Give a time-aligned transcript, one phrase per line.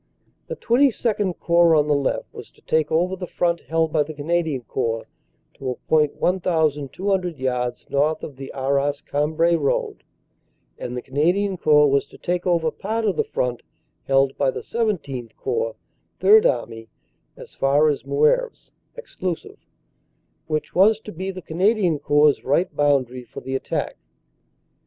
[0.47, 4.15] "The XXII Corps on the left was to take over the front held by the
[4.15, 5.05] Canadian Corps
[5.53, 10.01] to a point 1,200 yards north of the Arras Cambrai Road,
[10.79, 13.61] and the Canadian Corps was to take over part of the front
[14.05, 15.75] held by the XVII Corps
[16.19, 16.89] (Third Army)
[17.37, 19.59] as far as Moeuvres (exclusive),
[20.47, 23.97] which was to be the Canadian Corps right boundary for the attack.